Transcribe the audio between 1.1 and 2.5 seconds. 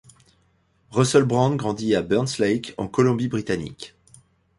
Brown grandit à Burns